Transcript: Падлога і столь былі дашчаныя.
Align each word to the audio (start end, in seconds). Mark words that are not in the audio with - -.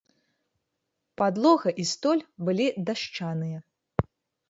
Падлога 1.23 1.69
і 1.85 1.87
столь 1.93 2.25
былі 2.49 2.67
дашчаныя. 2.91 3.57